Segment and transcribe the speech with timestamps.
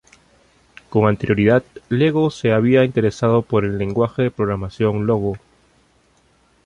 [0.89, 5.35] Con anterioridad, Lego se había interesado por el Lenguaje de programación Logo.